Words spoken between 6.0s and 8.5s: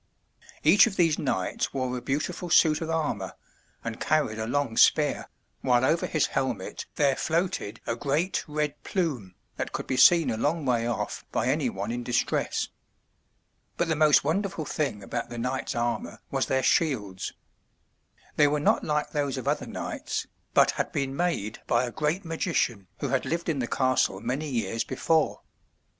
his helmet there floated a great